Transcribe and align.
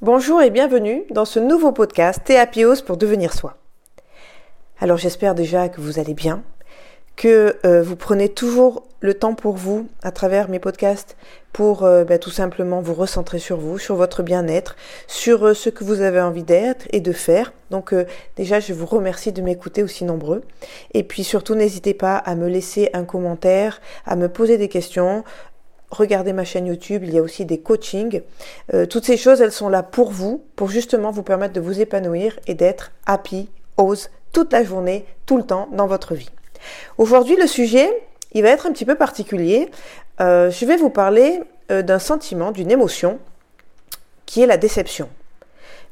Bonjour 0.00 0.42
et 0.42 0.50
bienvenue 0.50 1.02
dans 1.10 1.24
ce 1.24 1.40
nouveau 1.40 1.72
podcast 1.72 2.22
Théapios 2.24 2.82
pour 2.86 2.96
devenir 2.96 3.32
soi. 3.32 3.56
Alors 4.78 4.96
j'espère 4.96 5.34
déjà 5.34 5.68
que 5.68 5.80
vous 5.80 5.98
allez 5.98 6.14
bien, 6.14 6.44
que 7.16 7.56
euh, 7.64 7.82
vous 7.82 7.96
prenez 7.96 8.28
toujours 8.28 8.84
le 9.00 9.14
temps 9.14 9.34
pour 9.34 9.56
vous 9.56 9.88
à 10.02 10.10
travers 10.10 10.48
mes 10.48 10.58
podcasts 10.58 11.16
pour 11.52 11.84
euh, 11.84 12.04
bah, 12.04 12.18
tout 12.18 12.30
simplement 12.30 12.82
vous 12.82 12.92
recentrer 12.92 13.38
sur 13.38 13.56
vous, 13.56 13.78
sur 13.78 13.96
votre 13.96 14.22
bien-être, 14.22 14.76
sur 15.06 15.46
euh, 15.46 15.54
ce 15.54 15.70
que 15.70 15.84
vous 15.84 16.02
avez 16.02 16.20
envie 16.20 16.42
d'être 16.42 16.86
et 16.90 17.00
de 17.00 17.12
faire. 17.12 17.52
Donc 17.70 17.94
déjà 18.36 18.60
je 18.60 18.72
vous 18.72 18.86
remercie 18.86 19.32
de 19.32 19.42
m'écouter 19.42 19.82
aussi 19.82 20.04
nombreux. 20.04 20.42
Et 20.92 21.02
puis 21.02 21.24
surtout 21.24 21.54
n'hésitez 21.54 21.94
pas 21.94 22.16
à 22.16 22.34
me 22.34 22.48
laisser 22.48 22.90
un 22.92 23.04
commentaire, 23.04 23.80
à 24.04 24.14
me 24.14 24.28
poser 24.28 24.58
des 24.58 24.68
questions, 24.68 25.24
regardez 25.90 26.32
ma 26.32 26.44
chaîne 26.44 26.66
YouTube, 26.66 27.02
il 27.04 27.12
y 27.12 27.18
a 27.18 27.22
aussi 27.22 27.44
des 27.44 27.58
coachings. 27.58 28.22
Toutes 28.88 29.04
ces 29.04 29.16
choses, 29.16 29.40
elles 29.40 29.50
sont 29.50 29.68
là 29.68 29.82
pour 29.82 30.12
vous, 30.12 30.44
pour 30.54 30.68
justement 30.68 31.10
vous 31.10 31.24
permettre 31.24 31.54
de 31.54 31.60
vous 31.60 31.80
épanouir 31.80 32.38
et 32.46 32.54
d'être 32.54 32.92
happy, 33.04 33.48
ose, 33.78 34.10
toute 34.32 34.52
la 34.52 34.62
journée, 34.62 35.06
tout 35.26 35.36
le 35.36 35.44
temps 35.44 35.68
dans 35.72 35.88
votre 35.88 36.14
vie. 36.14 36.30
Aujourd'hui, 36.98 37.36
le 37.36 37.46
sujet, 37.46 37.90
il 38.32 38.42
va 38.42 38.50
être 38.50 38.66
un 38.66 38.72
petit 38.72 38.84
peu 38.84 38.94
particulier. 38.94 39.70
Euh, 40.20 40.50
je 40.50 40.64
vais 40.64 40.76
vous 40.76 40.90
parler 40.90 41.40
euh, 41.70 41.82
d'un 41.82 41.98
sentiment, 41.98 42.52
d'une 42.52 42.70
émotion, 42.70 43.18
qui 44.26 44.42
est 44.42 44.46
la 44.46 44.56
déception. 44.56 45.08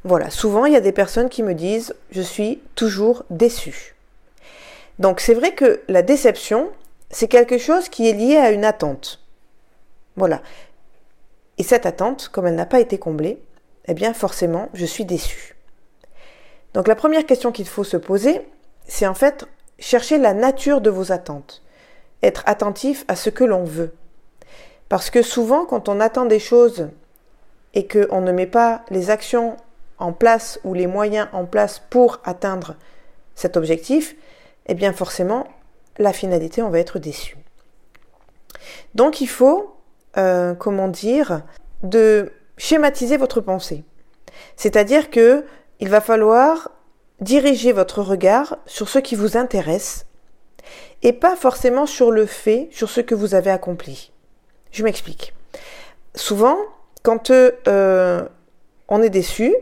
Voilà, 0.03 0.29
souvent 0.29 0.65
il 0.65 0.73
y 0.73 0.75
a 0.75 0.81
des 0.81 0.91
personnes 0.91 1.29
qui 1.29 1.41
me 1.41 1.55
disent 1.55 1.95
je 2.11 2.21
suis 2.21 2.61
toujours 2.75 3.23
déçu. 3.31 3.95
Donc 4.99 5.19
c'est 5.19 5.33
vrai 5.33 5.55
que 5.55 5.81
la 5.87 6.03
déception, 6.03 6.69
c'est 7.09 7.27
quelque 7.27 7.57
chose 7.57 7.89
qui 7.89 8.07
est 8.07 8.13
lié 8.13 8.37
à 8.37 8.51
une 8.51 8.65
attente. 8.65 9.19
Voilà. 10.15 10.41
Et 11.57 11.63
cette 11.63 11.85
attente, 11.85 12.29
comme 12.31 12.45
elle 12.45 12.55
n'a 12.55 12.67
pas 12.67 12.79
été 12.79 12.99
comblée, 12.99 13.39
eh 13.87 13.93
bien 13.93 14.13
forcément, 14.13 14.69
je 14.73 14.85
suis 14.85 15.05
déçue. 15.05 15.55
Donc 16.75 16.87
la 16.87 16.95
première 16.95 17.25
question 17.25 17.51
qu'il 17.51 17.67
faut 17.67 17.83
se 17.83 17.97
poser, 17.97 18.41
c'est 18.87 19.07
en 19.07 19.15
fait 19.15 19.45
chercher 19.79 20.17
la 20.17 20.33
nature 20.33 20.81
de 20.81 20.89
vos 20.89 21.11
attentes. 21.11 21.63
Être 22.23 22.43
attentif 22.45 23.05
à 23.07 23.15
ce 23.15 23.29
que 23.29 23.43
l'on 23.43 23.63
veut. 23.63 23.93
Parce 24.89 25.09
que 25.09 25.21
souvent, 25.21 25.65
quand 25.65 25.89
on 25.89 25.99
attend 25.99 26.25
des 26.25 26.39
choses 26.39 26.89
et 27.73 27.87
qu'on 27.87 28.21
ne 28.21 28.31
met 28.31 28.47
pas 28.47 28.83
les 28.89 29.09
actions 29.09 29.57
en 29.97 30.13
place 30.13 30.59
ou 30.63 30.73
les 30.73 30.87
moyens 30.87 31.27
en 31.33 31.45
place 31.45 31.81
pour 31.89 32.19
atteindre 32.23 32.75
cet 33.35 33.57
objectif, 33.57 34.15
eh 34.67 34.73
bien 34.73 34.93
forcément, 34.93 35.47
la 35.97 36.13
finalité, 36.13 36.61
on 36.61 36.69
va 36.69 36.79
être 36.79 36.99
déçu. 36.99 37.37
Donc 38.93 39.21
il 39.21 39.27
faut 39.27 39.75
euh, 40.17 40.55
comment 40.55 40.87
dire, 40.87 41.41
de 41.83 42.31
schématiser 42.57 43.17
votre 43.17 43.41
pensée. 43.41 43.83
C'est-à-dire 44.55 45.09
que 45.09 45.43
il 45.81 45.89
va 45.89 45.99
falloir 45.99 46.71
diriger 47.21 47.71
votre 47.71 48.01
regard 48.01 48.57
sur 48.65 48.89
ce 48.89 48.99
qui 48.99 49.15
vous 49.15 49.37
intéresse 49.37 50.05
et 51.03 51.13
pas 51.13 51.35
forcément 51.35 51.85
sur 51.85 52.11
le 52.11 52.25
fait, 52.25 52.69
sur 52.71 52.89
ce 52.89 53.01
que 53.01 53.15
vous 53.15 53.35
avez 53.35 53.51
accompli. 53.51 54.11
Je 54.71 54.83
m'explique. 54.83 55.33
Souvent, 56.15 56.57
quand 57.03 57.29
euh, 57.29 58.23
on 58.87 59.01
est 59.01 59.09
déçu, 59.09 59.55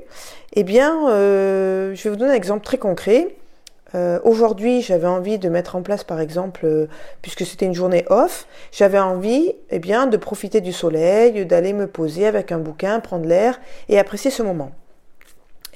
eh 0.53 0.63
bien, 0.63 1.09
euh, 1.09 1.93
je 1.95 2.03
vais 2.03 2.09
vous 2.09 2.15
donner 2.15 2.31
un 2.31 2.35
exemple 2.35 2.63
très 2.63 2.77
concret. 2.77 3.35
Euh, 3.95 4.19
aujourd'hui, 4.23 4.81
j'avais 4.81 5.07
envie 5.07 5.37
de 5.37 5.49
mettre 5.49 5.75
en 5.75 5.81
place, 5.81 6.03
par 6.03 6.19
exemple, 6.19 6.61
euh, 6.65 6.87
puisque 7.21 7.45
c'était 7.45 7.65
une 7.65 7.75
journée 7.75 8.05
off, 8.09 8.47
j'avais 8.71 8.99
envie, 8.99 9.53
eh 9.69 9.79
bien, 9.79 10.07
de 10.07 10.17
profiter 10.17 10.61
du 10.61 10.73
soleil, 10.73 11.45
d'aller 11.45 11.73
me 11.73 11.87
poser 11.87 12.25
avec 12.25 12.51
un 12.51 12.57
bouquin, 12.57 12.99
prendre 12.99 13.27
l'air 13.27 13.59
et 13.89 13.99
apprécier 13.99 14.31
ce 14.31 14.41
moment. 14.41 14.71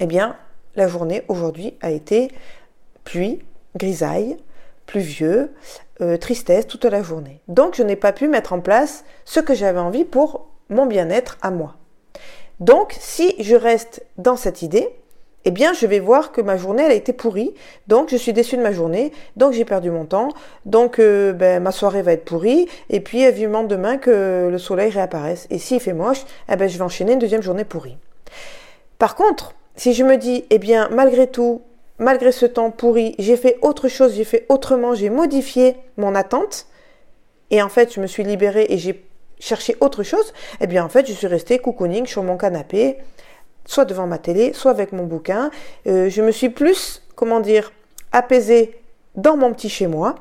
Eh 0.00 0.06
bien, 0.06 0.36
la 0.78 0.88
journée 0.88 1.22
aujourd'hui 1.28 1.74
a 1.82 1.90
été 1.90 2.30
pluie, 3.04 3.40
grisaille, 3.76 4.38
pluvieux, 4.86 5.52
euh, 6.00 6.16
tristesse 6.16 6.66
toute 6.66 6.86
la 6.86 7.02
journée. 7.02 7.40
Donc, 7.48 7.74
je 7.74 7.82
n'ai 7.82 7.96
pas 7.96 8.12
pu 8.12 8.28
mettre 8.28 8.54
en 8.54 8.60
place 8.60 9.04
ce 9.26 9.40
que 9.40 9.54
j'avais 9.54 9.80
envie 9.80 10.04
pour 10.04 10.46
mon 10.70 10.86
bien-être 10.86 11.36
à 11.42 11.50
moi. 11.50 11.74
Donc, 12.60 12.96
si 12.98 13.34
je 13.38 13.54
reste 13.54 14.04
dans 14.16 14.36
cette 14.36 14.62
idée, 14.62 14.88
eh 15.44 15.50
bien, 15.50 15.72
je 15.72 15.86
vais 15.86 16.00
voir 16.00 16.32
que 16.32 16.40
ma 16.40 16.56
journée, 16.56 16.84
a 16.84 16.92
été 16.92 17.12
pourrie. 17.12 17.54
Donc, 17.86 18.10
je 18.10 18.16
suis 18.16 18.32
déçue 18.32 18.56
de 18.56 18.62
ma 18.62 18.72
journée. 18.72 19.12
Donc, 19.36 19.52
j'ai 19.52 19.64
perdu 19.64 19.90
mon 19.90 20.04
temps. 20.04 20.28
Donc, 20.64 20.98
euh, 20.98 21.32
ben, 21.32 21.62
ma 21.62 21.72
soirée 21.72 22.02
va 22.02 22.12
être 22.12 22.24
pourrie. 22.24 22.68
Et 22.90 23.00
puis, 23.00 23.30
vivement 23.30 23.64
demain 23.64 23.98
que 23.98 24.48
le 24.50 24.58
soleil 24.58 24.90
réapparaisse. 24.90 25.46
Et 25.50 25.58
s'il 25.58 25.80
fait 25.80 25.92
moche, 25.92 26.24
eh 26.50 26.56
ben, 26.56 26.68
je 26.68 26.76
vais 26.76 26.84
enchaîner 26.84 27.12
une 27.12 27.18
deuxième 27.18 27.42
journée 27.42 27.64
pourrie. 27.64 27.96
Par 28.98 29.14
contre, 29.14 29.54
si 29.78 29.94
je 29.94 30.04
me 30.04 30.18
dis, 30.18 30.44
eh 30.50 30.58
bien, 30.58 30.90
malgré 30.90 31.26
tout, 31.26 31.62
malgré 31.98 32.30
ce 32.30 32.44
temps 32.44 32.70
pourri, 32.70 33.14
j'ai 33.18 33.38
fait 33.38 33.56
autre 33.62 33.88
chose, 33.88 34.14
j'ai 34.14 34.24
fait 34.24 34.44
autrement, 34.50 34.94
j'ai 34.94 35.08
modifié 35.08 35.76
mon 35.96 36.14
attente. 36.14 36.66
Et 37.50 37.62
en 37.62 37.70
fait, 37.70 37.94
je 37.94 38.00
me 38.00 38.06
suis 38.06 38.24
libérée 38.24 38.66
et 38.68 38.76
j'ai 38.76 39.02
cherché 39.40 39.76
autre 39.80 40.02
chose. 40.02 40.34
Eh 40.60 40.66
bien, 40.66 40.84
en 40.84 40.90
fait, 40.90 41.06
je 41.06 41.12
suis 41.14 41.26
restée 41.26 41.58
cocooning 41.58 42.04
sur 42.04 42.22
mon 42.22 42.36
canapé 42.36 42.98
soit 43.68 43.84
devant 43.84 44.06
ma 44.06 44.18
télé, 44.18 44.52
soit 44.54 44.72
avec 44.72 44.92
mon 44.92 45.04
bouquin. 45.04 45.50
Euh, 45.86 46.08
je 46.08 46.22
me 46.22 46.32
suis 46.32 46.48
plus, 46.48 47.02
comment 47.14 47.38
dire, 47.38 47.70
apaisée 48.10 48.80
dans 49.14 49.36
mon 49.36 49.52
petit 49.52 49.68
chez 49.68 49.86
moi, 49.86 50.16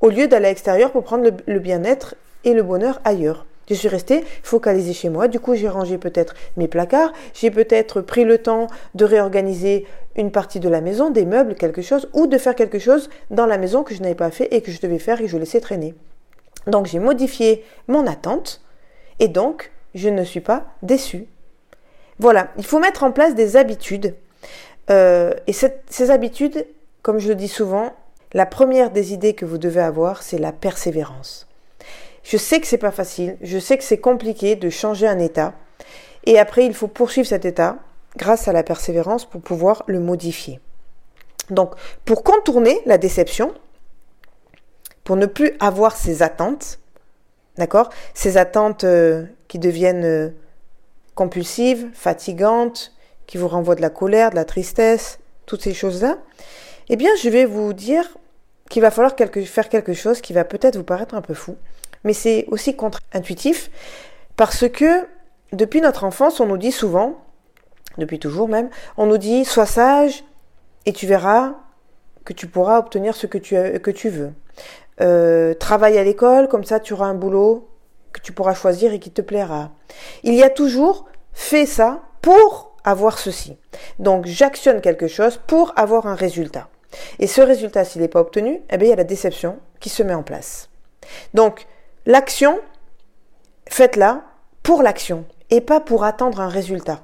au 0.00 0.10
lieu 0.10 0.28
d'aller 0.28 0.46
à 0.46 0.50
l'extérieur 0.50 0.92
pour 0.92 1.02
prendre 1.02 1.28
le, 1.46 1.58
bien-être 1.58 2.14
et 2.44 2.52
le 2.52 2.62
bonheur 2.62 3.00
ailleurs. 3.04 3.46
Je 3.70 3.74
suis 3.74 3.88
restée 3.88 4.24
focalisée 4.42 4.92
chez 4.92 5.08
moi. 5.08 5.28
Du 5.28 5.40
coup, 5.40 5.54
j'ai 5.54 5.68
rangé 5.68 5.96
peut-être 5.96 6.34
mes 6.58 6.68
placards. 6.68 7.12
J'ai 7.32 7.50
peut-être 7.50 8.02
pris 8.02 8.24
le 8.24 8.36
temps 8.36 8.66
de 8.94 9.06
réorganiser 9.06 9.86
une 10.16 10.30
partie 10.30 10.60
de 10.60 10.68
la 10.68 10.82
maison, 10.82 11.08
des 11.08 11.24
meubles, 11.24 11.54
quelque 11.54 11.80
chose, 11.80 12.10
ou 12.12 12.26
de 12.26 12.36
faire 12.36 12.54
quelque 12.54 12.78
chose 12.78 13.08
dans 13.30 13.46
la 13.46 13.56
maison 13.56 13.82
que 13.82 13.94
je 13.94 14.02
n'avais 14.02 14.14
pas 14.14 14.30
fait 14.30 14.48
et 14.54 14.60
que 14.60 14.72
je 14.72 14.80
devais 14.80 14.98
faire 14.98 15.20
et 15.20 15.24
que 15.24 15.30
je 15.30 15.38
laissais 15.38 15.60
traîner. 15.60 15.94
Donc, 16.66 16.86
j'ai 16.86 16.98
modifié 16.98 17.64
mon 17.88 18.06
attente 18.06 18.60
et 19.18 19.28
donc, 19.28 19.70
je 19.94 20.08
ne 20.08 20.24
suis 20.24 20.40
pas 20.40 20.66
déçue 20.82 21.26
voilà, 22.20 22.48
il 22.58 22.66
faut 22.66 22.78
mettre 22.78 23.02
en 23.02 23.12
place 23.12 23.34
des 23.34 23.56
habitudes. 23.56 24.14
Euh, 24.90 25.32
et 25.46 25.54
ces 25.54 26.10
habitudes, 26.10 26.66
comme 27.00 27.18
je 27.18 27.28
le 27.28 27.34
dis 27.34 27.48
souvent, 27.48 27.94
la 28.34 28.44
première 28.44 28.90
des 28.90 29.14
idées 29.14 29.32
que 29.32 29.46
vous 29.46 29.56
devez 29.56 29.80
avoir, 29.80 30.22
c'est 30.22 30.36
la 30.36 30.52
persévérance. 30.52 31.48
Je 32.22 32.36
sais 32.36 32.60
que 32.60 32.66
c'est 32.66 32.78
pas 32.78 32.90
facile, 32.90 33.36
je 33.40 33.58
sais 33.58 33.78
que 33.78 33.84
c'est 33.84 33.98
compliqué 33.98 34.56
de 34.56 34.70
changer 34.70 35.06
un 35.06 35.18
état, 35.18 35.54
et 36.24 36.38
après 36.38 36.66
il 36.66 36.74
faut 36.74 36.88
poursuivre 36.88 37.26
cet 37.26 37.44
état 37.44 37.78
grâce 38.16 38.48
à 38.48 38.52
la 38.52 38.62
persévérance 38.62 39.24
pour 39.24 39.40
pouvoir 39.40 39.84
le 39.86 40.00
modifier. 40.00 40.60
Donc, 41.50 41.74
pour 42.04 42.22
contourner 42.22 42.80
la 42.86 42.98
déception, 42.98 43.52
pour 45.04 45.16
ne 45.16 45.26
plus 45.26 45.52
avoir 45.60 45.96
ces 45.96 46.22
attentes, 46.22 46.78
d'accord 47.56 47.90
Ces 48.14 48.36
attentes 48.36 48.84
euh, 48.84 49.24
qui 49.48 49.58
deviennent 49.58 50.04
euh, 50.04 50.30
compulsive, 51.14 51.88
fatigante, 51.92 52.92
qui 53.26 53.38
vous 53.38 53.48
renvoie 53.48 53.74
de 53.74 53.82
la 53.82 53.90
colère, 53.90 54.30
de 54.30 54.36
la 54.36 54.44
tristesse, 54.44 55.18
toutes 55.46 55.62
ces 55.62 55.74
choses-là, 55.74 56.18
eh 56.88 56.96
bien, 56.96 57.10
je 57.22 57.28
vais 57.28 57.44
vous 57.44 57.72
dire 57.72 58.04
qu'il 58.68 58.82
va 58.82 58.90
falloir 58.90 59.14
faire 59.16 59.68
quelque 59.68 59.92
chose 59.92 60.20
qui 60.20 60.32
va 60.32 60.44
peut-être 60.44 60.76
vous 60.76 60.84
paraître 60.84 61.14
un 61.14 61.22
peu 61.22 61.34
fou, 61.34 61.56
mais 62.04 62.12
c'est 62.12 62.46
aussi 62.48 62.76
contre-intuitif, 62.76 63.70
parce 64.36 64.68
que 64.68 65.06
depuis 65.52 65.80
notre 65.80 66.04
enfance, 66.04 66.40
on 66.40 66.46
nous 66.46 66.58
dit 66.58 66.72
souvent, 66.72 67.24
depuis 67.98 68.18
toujours 68.18 68.48
même, 68.48 68.70
on 68.96 69.06
nous 69.06 69.18
dit 69.18 69.44
sois 69.44 69.66
sage 69.66 70.24
et 70.86 70.92
tu 70.92 71.06
verras 71.06 71.54
que 72.24 72.32
tu 72.32 72.46
pourras 72.46 72.78
obtenir 72.78 73.14
ce 73.14 73.26
que 73.26 73.38
tu, 73.38 73.54
que 73.80 73.90
tu 73.90 74.08
veux. 74.08 74.32
Euh, 75.00 75.54
travaille 75.54 75.98
à 75.98 76.04
l'école, 76.04 76.48
comme 76.48 76.64
ça 76.64 76.80
tu 76.80 76.92
auras 76.92 77.06
un 77.06 77.14
boulot 77.14 77.68
que 78.12 78.20
tu 78.20 78.32
pourras 78.32 78.54
choisir 78.54 78.92
et 78.92 78.98
qui 78.98 79.10
te 79.10 79.22
plaira. 79.22 79.70
Il 80.22 80.34
y 80.34 80.42
a 80.42 80.50
toujours 80.50 81.06
fait 81.32 81.66
ça 81.66 82.02
pour 82.22 82.76
avoir 82.84 83.18
ceci. 83.18 83.56
Donc 83.98 84.26
j'actionne 84.26 84.80
quelque 84.80 85.08
chose 85.08 85.40
pour 85.46 85.72
avoir 85.76 86.06
un 86.06 86.14
résultat. 86.14 86.68
Et 87.18 87.26
ce 87.26 87.40
résultat, 87.40 87.84
s'il 87.84 88.02
n'est 88.02 88.08
pas 88.08 88.20
obtenu, 88.20 88.62
eh 88.70 88.76
bien, 88.76 88.88
il 88.88 88.90
y 88.90 88.92
a 88.92 88.96
la 88.96 89.04
déception 89.04 89.58
qui 89.78 89.88
se 89.88 90.02
met 90.02 90.14
en 90.14 90.22
place. 90.22 90.68
Donc 91.34 91.66
l'action, 92.10 92.58
faites-la 93.68 94.24
pour 94.64 94.82
l'action 94.82 95.24
et 95.50 95.60
pas 95.60 95.78
pour 95.78 96.02
attendre 96.02 96.40
un 96.40 96.48
résultat. 96.48 97.02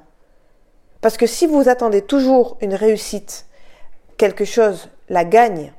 Parce 0.99 1.15
que 1.15 1.25
si 1.25 1.47
vous 1.47 1.69
attendez 1.69 2.01
toujours 2.01 2.57
une 2.59 2.73
réussite, 2.73 3.45
quelque 4.17 4.43
chose, 4.43 4.89
la 5.07 5.23
gagne, 5.23 5.71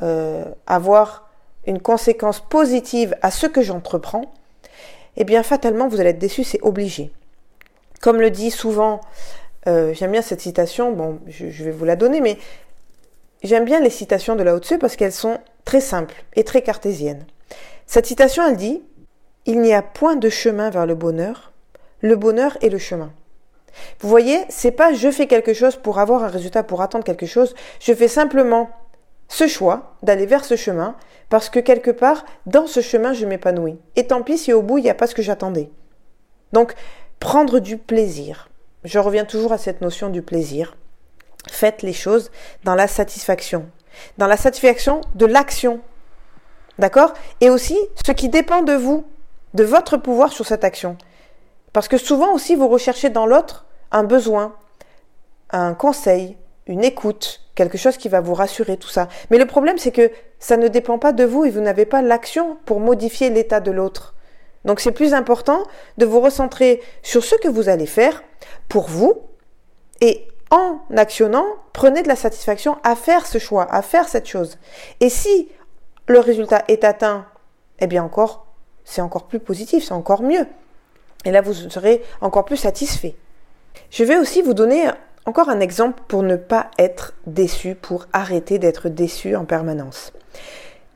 euh, 0.00 0.44
avoir 0.68 1.28
une 1.66 1.80
conséquence 1.80 2.38
positive 2.38 3.16
à 3.20 3.32
ce 3.32 3.48
que 3.48 3.62
j'entreprends, 3.62 4.32
eh 5.16 5.24
bien 5.24 5.42
fatalement 5.42 5.88
vous 5.88 5.98
allez 5.98 6.10
être 6.10 6.20
déçu, 6.20 6.44
c'est 6.44 6.62
obligé. 6.62 7.10
Comme 8.00 8.20
le 8.20 8.30
dit 8.30 8.52
souvent, 8.52 9.00
euh, 9.66 9.92
j'aime 9.92 10.12
bien 10.12 10.22
cette 10.22 10.40
citation, 10.40 10.92
bon, 10.92 11.18
je, 11.26 11.64
vais 11.64 11.72
vous 11.72 11.84
la 11.84 11.96
donner, 11.96 12.20
mais 12.20 12.38
j'aime 13.42 13.64
bien 13.64 13.80
les 13.80 13.90
citations 13.90 14.36
de 14.36 14.58
Tzu 14.60 14.78
parce 14.78 14.94
qu'elles 14.94 15.12
sont 15.12 15.38
très 15.64 15.80
simple 15.80 16.14
et 16.36 16.44
très 16.44 16.62
cartésienne. 16.62 17.26
Cette 17.88 18.04
citation, 18.04 18.46
elle 18.46 18.56
dit 18.56 18.82
Il 19.46 19.62
n'y 19.62 19.72
a 19.72 19.80
point 19.80 20.14
de 20.14 20.28
chemin 20.28 20.68
vers 20.68 20.84
le 20.84 20.94
bonheur, 20.94 21.52
le 22.02 22.16
bonheur 22.16 22.58
est 22.60 22.68
le 22.68 22.76
chemin. 22.76 23.10
Vous 24.00 24.10
voyez, 24.10 24.38
c'est 24.50 24.72
pas 24.72 24.92
je 24.92 25.10
fais 25.10 25.26
quelque 25.26 25.54
chose 25.54 25.76
pour 25.76 25.98
avoir 25.98 26.22
un 26.22 26.28
résultat, 26.28 26.62
pour 26.62 26.82
attendre 26.82 27.02
quelque 27.02 27.24
chose, 27.24 27.54
je 27.80 27.94
fais 27.94 28.06
simplement 28.06 28.68
ce 29.28 29.46
choix 29.46 29.96
d'aller 30.02 30.26
vers 30.26 30.44
ce 30.44 30.54
chemin 30.54 30.96
parce 31.30 31.48
que 31.48 31.60
quelque 31.60 31.90
part, 31.90 32.26
dans 32.44 32.66
ce 32.66 32.80
chemin, 32.80 33.14
je 33.14 33.24
m'épanouis. 33.24 33.78
Et 33.96 34.06
tant 34.06 34.22
pis 34.22 34.36
si 34.36 34.52
au 34.52 34.60
bout, 34.60 34.78
il 34.78 34.84
n'y 34.84 34.90
a 34.90 34.94
pas 34.94 35.06
ce 35.06 35.14
que 35.14 35.22
j'attendais. 35.22 35.70
Donc, 36.52 36.74
prendre 37.20 37.58
du 37.58 37.78
plaisir. 37.78 38.50
Je 38.84 38.98
reviens 38.98 39.24
toujours 39.24 39.52
à 39.52 39.58
cette 39.58 39.80
notion 39.80 40.10
du 40.10 40.20
plaisir. 40.20 40.76
Faites 41.50 41.80
les 41.80 41.94
choses 41.94 42.30
dans 42.64 42.74
la 42.74 42.86
satisfaction. 42.86 43.70
Dans 44.18 44.26
la 44.26 44.36
satisfaction 44.36 45.00
de 45.14 45.24
l'action. 45.24 45.80
D'accord? 46.78 47.12
Et 47.40 47.50
aussi 47.50 47.78
ce 48.06 48.12
qui 48.12 48.28
dépend 48.28 48.62
de 48.62 48.74
vous, 48.74 49.04
de 49.54 49.64
votre 49.64 49.96
pouvoir 49.96 50.32
sur 50.32 50.46
cette 50.46 50.64
action. 50.64 50.96
Parce 51.72 51.88
que 51.88 51.98
souvent 51.98 52.32
aussi, 52.32 52.54
vous 52.54 52.68
recherchez 52.68 53.10
dans 53.10 53.26
l'autre 53.26 53.66
un 53.90 54.04
besoin, 54.04 54.54
un 55.50 55.74
conseil, 55.74 56.36
une 56.66 56.84
écoute, 56.84 57.40
quelque 57.54 57.78
chose 57.78 57.96
qui 57.96 58.08
va 58.08 58.20
vous 58.20 58.34
rassurer, 58.34 58.76
tout 58.76 58.88
ça. 58.88 59.08
Mais 59.30 59.38
le 59.38 59.46
problème, 59.46 59.78
c'est 59.78 59.92
que 59.92 60.10
ça 60.38 60.56
ne 60.56 60.68
dépend 60.68 60.98
pas 60.98 61.12
de 61.12 61.24
vous 61.24 61.44
et 61.44 61.50
vous 61.50 61.60
n'avez 61.60 61.86
pas 61.86 62.02
l'action 62.02 62.56
pour 62.64 62.80
modifier 62.80 63.30
l'état 63.30 63.60
de 63.60 63.70
l'autre. 63.70 64.14
Donc 64.64 64.80
c'est 64.80 64.92
plus 64.92 65.14
important 65.14 65.62
de 65.96 66.06
vous 66.06 66.20
recentrer 66.20 66.82
sur 67.02 67.24
ce 67.24 67.34
que 67.36 67.48
vous 67.48 67.68
allez 67.68 67.86
faire 67.86 68.22
pour 68.68 68.88
vous 68.88 69.14
et 70.00 70.28
en 70.50 70.78
actionnant, 70.96 71.46
prenez 71.72 72.02
de 72.02 72.08
la 72.08 72.16
satisfaction 72.16 72.78
à 72.82 72.94
faire 72.94 73.26
ce 73.26 73.38
choix, 73.38 73.66
à 73.70 73.82
faire 73.82 74.08
cette 74.08 74.26
chose. 74.26 74.58
Et 75.00 75.08
si 75.08 75.48
le 76.08 76.20
résultat 76.20 76.64
est 76.68 76.84
atteint, 76.84 77.26
eh 77.80 77.86
bien 77.86 78.02
encore, 78.02 78.46
c'est 78.84 79.00
encore 79.00 79.26
plus 79.26 79.40
positif, 79.40 79.84
c'est 79.84 79.92
encore 79.92 80.22
mieux. 80.22 80.46
Et 81.24 81.30
là, 81.30 81.40
vous 81.40 81.52
serez 81.52 82.02
encore 82.20 82.44
plus 82.44 82.56
satisfait. 82.56 83.16
Je 83.90 84.04
vais 84.04 84.16
aussi 84.16 84.42
vous 84.42 84.54
donner 84.54 84.88
encore 85.26 85.48
un 85.50 85.60
exemple 85.60 86.02
pour 86.08 86.22
ne 86.22 86.36
pas 86.36 86.70
être 86.78 87.14
déçu, 87.26 87.74
pour 87.74 88.06
arrêter 88.12 88.58
d'être 88.58 88.88
déçu 88.88 89.36
en 89.36 89.44
permanence. 89.44 90.12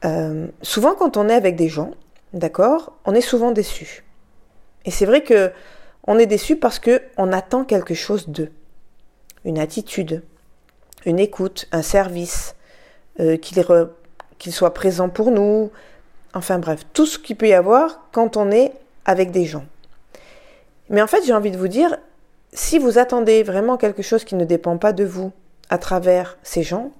Euh, 0.04 0.46
souvent, 0.62 0.94
quand 0.94 1.16
on 1.16 1.28
est 1.28 1.34
avec 1.34 1.54
des 1.56 1.68
gens, 1.68 1.92
d'accord, 2.32 2.92
on 3.04 3.14
est 3.14 3.20
souvent 3.20 3.52
déçu. 3.52 4.04
Et 4.84 4.90
c'est 4.90 5.06
vrai 5.06 5.22
que 5.22 5.52
on 6.06 6.18
est 6.18 6.26
déçu 6.26 6.56
parce 6.56 6.78
que 6.78 7.02
on 7.16 7.32
attend 7.32 7.64
quelque 7.64 7.94
chose 7.94 8.28
d'eux, 8.28 8.50
une 9.44 9.58
attitude, 9.58 10.22
une 11.04 11.18
écoute, 11.18 11.68
un 11.70 11.82
service, 11.82 12.56
euh, 13.20 13.36
qu'il 14.42 14.52
soit 14.52 14.74
présent 14.74 15.08
pour 15.08 15.30
nous, 15.30 15.70
enfin 16.34 16.58
bref, 16.58 16.80
tout 16.94 17.06
ce 17.06 17.16
qu'il 17.16 17.36
peut 17.36 17.46
y 17.46 17.52
avoir 17.52 18.08
quand 18.10 18.36
on 18.36 18.50
est 18.50 18.72
avec 19.04 19.30
des 19.30 19.44
gens. 19.44 19.64
Mais 20.90 21.00
en 21.00 21.06
fait, 21.06 21.24
j'ai 21.24 21.32
envie 21.32 21.52
de 21.52 21.56
vous 21.56 21.68
dire, 21.68 21.96
si 22.52 22.80
vous 22.80 22.98
attendez 22.98 23.44
vraiment 23.44 23.76
quelque 23.76 24.02
chose 24.02 24.24
qui 24.24 24.34
ne 24.34 24.44
dépend 24.44 24.78
pas 24.78 24.92
de 24.92 25.04
vous 25.04 25.30
à 25.70 25.78
travers 25.78 26.38
ces 26.42 26.64
gens, 26.64 26.90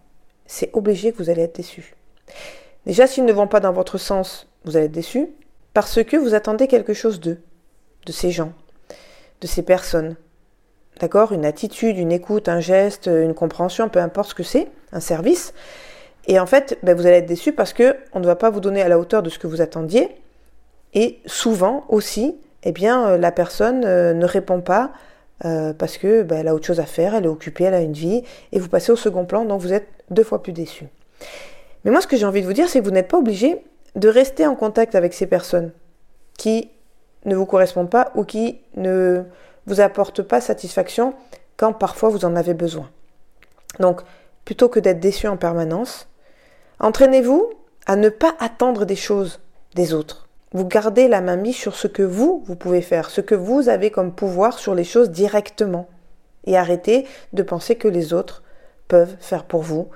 c'est 0.47 0.71
obligé 0.73 1.11
que 1.11 1.19
vous 1.19 1.31
allez 1.31 1.43
être 1.43 1.57
déçu. 1.57 1.97
Déjà, 2.87 3.09
s'ils 3.09 3.25
ne 3.25 3.33
vont 3.33 3.49
pas 3.49 3.59
dans 3.59 3.73
votre 3.73 3.99
sens, 3.99 4.47
vous 4.65 4.77
allez 4.77 4.87
être 4.87 4.93
déçu 4.93 5.29
parce 5.75 6.05
que 6.05 6.17
vous 6.17 6.35
attendez 6.35 6.69
quelque 6.69 6.95
chose 6.95 7.19
d'eux, 7.19 7.41
de 8.07 8.13
ces 8.13 8.31
gens, 8.31 8.53
de 9.41 9.49
ces 9.49 9.63
personnes. 9.63 10.15
D'accord? 11.01 11.33
Une 11.33 11.45
attitude, 11.45 11.99
une 11.99 12.13
écoute, 12.13 12.49
un 12.49 12.61
geste, 12.61 13.09
une 13.09 13.35
compréhension, 13.35 13.89
peu 13.89 13.99
importe 13.99 14.31
ce 14.31 14.35
que 14.37 14.45
c'est, 14.45 14.69
un 14.93 15.01
service. 15.01 15.55
Et 16.27 16.39
en 16.39 16.47
fait, 16.47 16.79
ben, 16.83 16.97
vous 16.97 17.07
allez 17.07 17.17
être 17.17 17.27
déçu 17.27 17.53
parce 17.53 17.73
que 17.73 17.97
on 18.13 18.21
ne 18.21 18.27
va 18.27 18.37
pas 18.37 18.51
vous 18.51 18.61
donner 18.61 18.83
à 18.83 18.89
la 18.89 18.99
hauteur 18.99 19.23
de 19.23 19.31
ce 19.31 19.39
que 19.39 19.47
vous 19.47 19.61
attendiez. 19.61 20.09
Et 20.95 21.21
souvent 21.27 21.85
aussi, 21.89 22.37
eh 22.63 22.73
bien, 22.73 23.09
euh, 23.09 23.19
la 23.19 23.33
personne 23.33 23.85
euh, 23.85 24.13
ne 24.15 24.27
répond 24.27 24.61
pas 24.61 24.93
euh, 25.45 25.73
parce 25.73 25.99
que 25.99 26.23
ben, 26.23 26.39
elle 26.39 26.49
a 26.49 26.55
autre 26.55 26.67
chose 26.67 26.81
à 26.81 26.87
faire, 26.87 27.15
elle 27.15 27.25
est 27.25 27.29
occupée, 27.29 27.65
elle 27.65 27.75
a 27.75 27.81
une 27.81 27.93
vie, 27.93 28.23
et 28.53 28.59
vous 28.59 28.69
passez 28.69 28.93
au 28.93 28.97
second 28.97 29.25
plan, 29.25 29.45
donc 29.45 29.61
vous 29.61 29.73
êtes 29.73 29.89
deux 30.11 30.23
fois 30.23 30.43
plus 30.43 30.53
déçu. 30.53 30.87
Mais 31.85 31.91
moi, 31.91 32.01
ce 32.01 32.07
que 32.07 32.17
j'ai 32.17 32.27
envie 32.27 32.43
de 32.43 32.47
vous 32.47 32.53
dire, 32.53 32.69
c'est 32.69 32.79
que 32.79 32.85
vous 32.85 32.93
n'êtes 32.93 33.09
pas 33.09 33.19
obligé 33.19 33.65
de 33.97 34.09
rester 34.09 34.47
en 34.47 34.55
contact 34.55 34.95
avec 34.95 35.15
ces 35.15 35.27
personnes 35.27 35.73
qui 36.39 36.71
ne 37.25 37.35
vous 37.35 37.47
correspondent 37.47 37.91
pas 37.91 38.13
ou 38.15 38.25
qui 38.25 38.61
ne 38.77 39.23
vous 39.67 39.81
apportent 39.81 40.23
pas 40.23 40.41
satisfaction 40.41 41.15
quand 41.57 41.73
parfois 41.73 42.09
vous 42.09 42.25
en 42.25 42.37
avez 42.37 42.55
besoin. 42.55 42.89
Donc, 43.81 44.03
plutôt 44.45 44.69
que 44.69 44.81
d'être 44.81 45.01
déçu 45.01 45.27
en 45.29 45.37
permanence, 45.37 46.09
entraînez-vous 46.83 47.51
à 47.87 47.97
ne 47.97 48.09
pas 48.09 48.35
attendre 48.39 48.85
des 48.85 48.97
choses 48.97 49.41
des 49.75 49.95
autres. 49.95 50.29
Vous 50.53 50.67
gardez 50.67 51.09
la 51.09 51.23
main 51.23 51.37
mise 51.37 51.57
sur 51.57 51.75
ce 51.75 51.87
que 51.87 52.03
vous, 52.03 52.43
vous 52.45 52.57
pouvez 52.57 52.83
faire, 52.83 53.09
ce 53.09 53.23
que 53.23 53.35
vous 53.35 53.71
avez 53.71 53.91
comme 53.91 54.13
pouvoir 54.13 54.59
sur 54.59 54.75
les 54.75 54.85
choses 54.85 55.11
directement. 55.11 55.89
Et 56.45 56.59
arrêtez 56.59 57.07
de 57.33 57.43
penser 57.43 57.77
que 57.77 57.89
les 57.89 58.13
autres 58.13 58.43
peuvent 58.89 59.17
faire 59.21 59.45
pour 59.45 59.63
vous, 59.63 59.89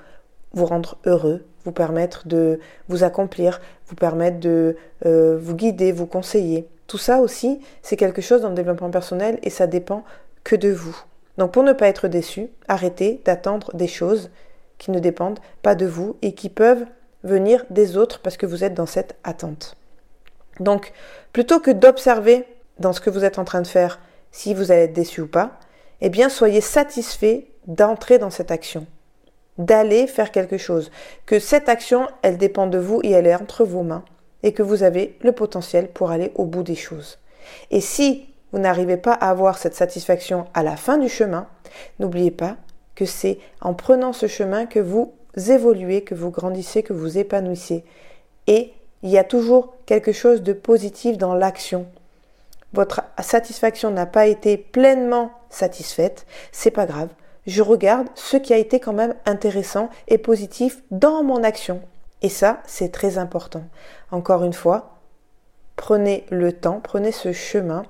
vous 0.53 0.65
rendre 0.65 0.97
heureux, 1.05 1.45
vous 1.63 1.71
permettre 1.71 2.27
de 2.27 2.59
vous 2.87 3.03
accomplir, 3.03 3.61
vous 3.87 3.95
permettre 3.95 4.39
de 4.39 4.77
euh, 5.05 5.37
vous 5.39 5.55
guider, 5.55 5.91
vous 5.91 6.07
conseiller. 6.07 6.67
Tout 6.87 6.97
ça 6.97 7.19
aussi, 7.19 7.59
c'est 7.83 7.97
quelque 7.97 8.21
chose 8.21 8.41
dans 8.41 8.49
le 8.49 8.55
développement 8.55 8.89
personnel 8.89 9.37
et 9.43 9.49
ça 9.49 9.67
dépend 9.67 10.03
que 10.43 10.55
de 10.55 10.69
vous. 10.69 10.97
Donc 11.37 11.51
pour 11.51 11.63
ne 11.63 11.73
pas 11.73 11.87
être 11.87 12.07
déçu, 12.07 12.47
arrêtez 12.67 13.21
d'attendre 13.25 13.75
des 13.75 13.87
choses 13.87 14.31
qui 14.77 14.91
ne 14.91 14.99
dépendent 14.99 15.39
pas 15.61 15.75
de 15.75 15.85
vous 15.85 16.17
et 16.21 16.33
qui 16.33 16.49
peuvent 16.49 16.85
venir 17.23 17.65
des 17.69 17.97
autres 17.97 18.21
parce 18.21 18.37
que 18.37 18.45
vous 18.45 18.63
êtes 18.63 18.73
dans 18.73 18.85
cette 18.85 19.15
attente. 19.23 19.75
Donc, 20.59 20.93
plutôt 21.33 21.59
que 21.59 21.71
d'observer 21.71 22.45
dans 22.79 22.93
ce 22.93 23.01
que 23.01 23.09
vous 23.09 23.23
êtes 23.23 23.39
en 23.39 23.45
train 23.45 23.61
de 23.61 23.67
faire 23.67 23.99
si 24.31 24.53
vous 24.53 24.71
allez 24.71 24.83
être 24.83 24.93
déçu 24.93 25.21
ou 25.21 25.27
pas, 25.27 25.59
eh 26.01 26.09
bien, 26.09 26.29
soyez 26.29 26.61
satisfait 26.61 27.47
d'entrer 27.65 28.19
dans 28.19 28.29
cette 28.29 28.51
action, 28.51 28.85
d'aller 29.57 30.07
faire 30.07 30.31
quelque 30.31 30.57
chose, 30.57 30.91
que 31.25 31.39
cette 31.39 31.69
action, 31.69 32.07
elle 32.21 32.37
dépend 32.37 32.67
de 32.67 32.77
vous 32.77 33.01
et 33.03 33.11
elle 33.11 33.27
est 33.27 33.35
entre 33.35 33.65
vos 33.65 33.83
mains, 33.83 34.05
et 34.43 34.53
que 34.53 34.63
vous 34.63 34.83
avez 34.83 35.17
le 35.21 35.31
potentiel 35.31 35.87
pour 35.89 36.11
aller 36.11 36.31
au 36.35 36.45
bout 36.45 36.63
des 36.63 36.75
choses. 36.75 37.17
Et 37.71 37.81
si 37.81 38.29
vous 38.51 38.59
n'arrivez 38.59 38.97
pas 38.97 39.13
à 39.13 39.29
avoir 39.29 39.57
cette 39.57 39.75
satisfaction 39.75 40.45
à 40.53 40.63
la 40.63 40.77
fin 40.77 40.97
du 40.97 41.09
chemin, 41.09 41.47
n'oubliez 41.99 42.31
pas 42.31 42.57
que 42.97 43.05
c'est 43.05 43.37
en 43.61 43.75
prenant 43.75 44.11
ce 44.11 44.25
chemin 44.25 44.65
que 44.65 44.79
vous 44.79 45.13
évoluez, 45.35 46.03
que 46.03 46.15
vous 46.15 46.31
grandissez, 46.31 46.81
que 46.81 46.93
vous 46.93 47.19
épanouissez. 47.19 47.85
Et 48.47 48.73
il 49.03 49.11
y 49.11 49.19
a 49.19 49.23
toujours 49.23 49.75
quelque 49.85 50.11
chose 50.11 50.41
de 50.41 50.51
positif 50.51 51.15
dans 51.15 51.35
l'action. 51.35 51.85
Votre 52.73 53.03
satisfaction 53.21 53.91
n'a 53.91 54.07
pas 54.07 54.25
été 54.25 54.57
pleinement 54.57 55.31
satisfaite, 55.51 56.25
c'est 56.51 56.71
pas 56.71 56.87
grave. 56.87 57.09
Je 57.45 57.61
regarde 57.61 58.07
ce 58.15 58.35
qui 58.35 58.51
a 58.51 58.57
été 58.57 58.79
quand 58.79 58.93
même 58.93 59.13
intéressant 59.27 59.91
et 60.07 60.17
positif 60.17 60.81
dans 60.89 61.23
mon 61.23 61.43
action. 61.43 61.81
Et 62.23 62.29
ça, 62.29 62.63
c'est 62.65 62.91
très 62.91 63.19
important. 63.19 63.63
Encore 64.09 64.43
une 64.43 64.53
fois, 64.53 64.97
prenez 65.75 66.25
le 66.31 66.51
temps, 66.51 66.81
prenez 66.83 67.11
ce 67.11 67.31
chemin 67.31 67.83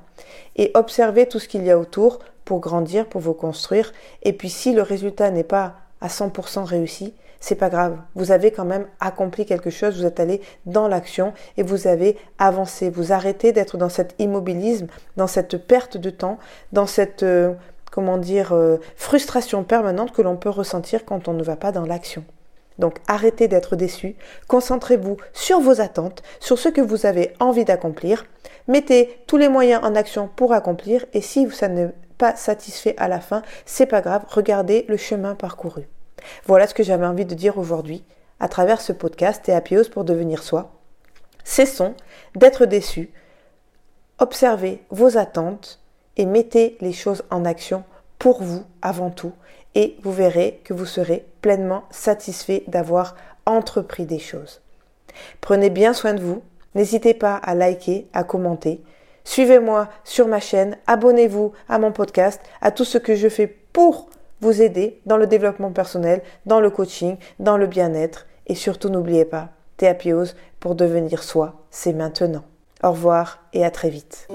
et 0.57 0.69
observez 0.73 1.27
tout 1.27 1.39
ce 1.39 1.47
qu'il 1.47 1.63
y 1.63 1.71
a 1.71 1.79
autour 1.79 2.19
pour 2.47 2.61
grandir, 2.61 3.07
pour 3.07 3.19
vous 3.19 3.33
construire. 3.33 3.91
Et 4.23 4.31
puis 4.31 4.49
si 4.49 4.71
le 4.71 4.81
résultat 4.81 5.29
n'est 5.31 5.43
pas 5.43 5.75
à 5.99 6.07
100% 6.07 6.63
réussi, 6.63 7.13
c'est 7.41 7.55
pas 7.55 7.69
grave. 7.69 7.97
Vous 8.15 8.31
avez 8.31 8.51
quand 8.51 8.63
même 8.63 8.87
accompli 9.01 9.45
quelque 9.45 9.69
chose, 9.69 9.97
vous 9.97 10.05
êtes 10.05 10.21
allé 10.21 10.41
dans 10.65 10.87
l'action 10.87 11.33
et 11.57 11.63
vous 11.63 11.87
avez 11.87 12.17
avancé. 12.39 12.89
Vous 12.89 13.11
arrêtez 13.11 13.51
d'être 13.51 13.77
dans 13.77 13.89
cet 13.89 14.15
immobilisme, 14.17 14.87
dans 15.17 15.27
cette 15.27 15.57
perte 15.57 15.97
de 15.97 16.09
temps, 16.09 16.39
dans 16.71 16.87
cette, 16.87 17.23
euh, 17.23 17.53
comment 17.91 18.17
dire, 18.17 18.53
euh, 18.53 18.77
frustration 18.95 19.65
permanente 19.65 20.13
que 20.13 20.21
l'on 20.21 20.37
peut 20.37 20.49
ressentir 20.49 21.03
quand 21.03 21.27
on 21.27 21.33
ne 21.33 21.43
va 21.43 21.57
pas 21.57 21.73
dans 21.73 21.85
l'action. 21.85 22.23
Donc 22.79 22.99
arrêtez 23.07 23.49
d'être 23.49 23.75
déçu, 23.75 24.15
concentrez-vous 24.47 25.17
sur 25.33 25.59
vos 25.59 25.81
attentes, 25.81 26.23
sur 26.39 26.57
ce 26.57 26.69
que 26.69 26.79
vous 26.79 27.05
avez 27.07 27.33
envie 27.41 27.65
d'accomplir, 27.65 28.25
mettez 28.67 29.19
tous 29.27 29.37
les 29.37 29.49
moyens 29.49 29.83
en 29.83 29.95
action 29.95 30.29
pour 30.33 30.53
accomplir 30.53 31.05
et 31.13 31.21
si 31.21 31.49
ça 31.49 31.67
n'est 31.67 31.91
pas 32.17 32.35
satisfait 32.35 32.95
à 32.97 33.07
la 33.07 33.19
fin, 33.19 33.41
c'est 33.65 33.85
pas 33.85 34.01
grave, 34.01 34.25
regardez 34.29 34.85
le 34.87 34.97
chemin 34.97 35.35
parcouru. 35.35 35.87
Voilà 36.45 36.67
ce 36.67 36.73
que 36.73 36.83
j'avais 36.83 37.05
envie 37.05 37.25
de 37.25 37.35
dire 37.35 37.57
aujourd'hui 37.57 38.03
à 38.39 38.47
travers 38.47 38.81
ce 38.81 38.93
podcast 38.93 39.47
et 39.49 39.53
Apios 39.53 39.89
pour 39.91 40.03
devenir 40.03 40.43
soi. 40.43 40.71
Cessons 41.43 41.95
d'être 42.35 42.65
déçus, 42.65 43.11
observez 44.19 44.83
vos 44.89 45.17
attentes 45.17 45.79
et 46.17 46.25
mettez 46.25 46.77
les 46.81 46.93
choses 46.93 47.23
en 47.29 47.45
action 47.45 47.83
pour 48.19 48.43
vous 48.43 48.63
avant 48.81 49.11
tout 49.11 49.33
et 49.75 49.97
vous 50.01 50.11
verrez 50.11 50.61
que 50.63 50.73
vous 50.73 50.85
serez 50.85 51.25
pleinement 51.41 51.83
satisfait 51.91 52.63
d'avoir 52.67 53.15
entrepris 53.45 54.05
des 54.05 54.19
choses. 54.19 54.61
Prenez 55.41 55.69
bien 55.69 55.93
soin 55.93 56.13
de 56.13 56.21
vous, 56.21 56.41
n'hésitez 56.75 57.13
pas 57.13 57.35
à 57.35 57.55
liker, 57.55 58.07
à 58.13 58.23
commenter. 58.23 58.81
Suivez-moi 59.27 59.89
sur 60.05 60.25
ma 60.25 60.39
chaîne, 60.39 60.77
abonnez-vous 60.87 61.51
à 61.67 61.79
mon 61.79 61.91
podcast, 61.91 62.39
à 62.61 62.71
tout 62.71 62.85
ce 62.85 62.97
que 62.97 63.13
je 63.13 63.27
fais 63.27 63.45
pour 63.45 64.07
vous 64.39 64.61
aider 64.61 65.01
dans 65.05 65.17
le 65.17 65.27
développement 65.27 65.73
personnel, 65.73 66.21
dans 66.45 66.61
le 66.61 66.69
coaching, 66.69 67.17
dans 67.37 67.57
le 67.57 67.67
bien-être. 67.67 68.25
Et 68.47 68.55
surtout, 68.55 68.87
n'oubliez 68.87 69.25
pas, 69.25 69.49
Théapios 69.75 70.27
pour 70.61 70.75
devenir 70.75 71.23
soi, 71.23 71.55
c'est 71.71 71.91
maintenant. 71.91 72.45
Au 72.81 72.91
revoir 72.91 73.39
et 73.51 73.65
à 73.65 73.69
très 73.69 73.89
vite. 73.89 74.29